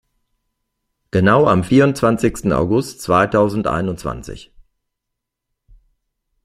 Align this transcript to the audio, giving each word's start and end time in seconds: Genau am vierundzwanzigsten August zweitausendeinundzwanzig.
Genau 1.11 1.45
am 1.45 1.63
vierundzwanzigsten 1.63 2.51
August 2.53 3.01
zweitausendeinundzwanzig. 3.03 4.51